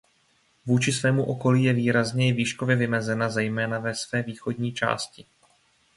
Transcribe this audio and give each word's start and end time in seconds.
Vůči 0.65 0.91
svému 0.91 1.23
okolí 1.25 1.63
je 1.63 1.73
výrazněji 1.73 2.33
výškově 2.33 2.75
vymezena 2.75 3.29
zejména 3.29 3.79
ve 3.79 3.95
své 3.95 4.21
východní 4.23 4.73
části. 4.73 5.25